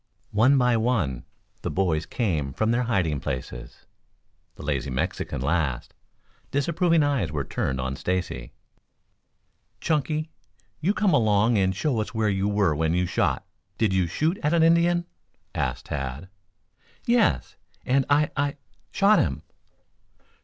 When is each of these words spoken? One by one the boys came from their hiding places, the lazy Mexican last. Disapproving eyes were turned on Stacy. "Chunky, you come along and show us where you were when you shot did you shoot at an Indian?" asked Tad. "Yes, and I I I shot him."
One 0.31 0.57
by 0.57 0.77
one 0.77 1.25
the 1.61 1.69
boys 1.69 2.07
came 2.07 2.53
from 2.53 2.71
their 2.71 2.81
hiding 2.85 3.19
places, 3.19 3.85
the 4.55 4.63
lazy 4.63 4.89
Mexican 4.89 5.41
last. 5.41 5.93
Disapproving 6.49 7.03
eyes 7.03 7.31
were 7.31 7.43
turned 7.43 7.79
on 7.79 7.95
Stacy. 7.95 8.51
"Chunky, 9.79 10.31
you 10.79 10.95
come 10.95 11.13
along 11.13 11.59
and 11.59 11.75
show 11.75 12.01
us 12.01 12.15
where 12.15 12.29
you 12.29 12.47
were 12.47 12.73
when 12.75 12.95
you 12.95 13.05
shot 13.05 13.45
did 13.77 13.93
you 13.93 14.07
shoot 14.07 14.39
at 14.41 14.55
an 14.55 14.63
Indian?" 14.63 15.05
asked 15.53 15.85
Tad. 15.85 16.29
"Yes, 17.05 17.55
and 17.85 18.03
I 18.09 18.31
I 18.35 18.43
I 18.47 18.57
shot 18.91 19.19
him." 19.19 19.43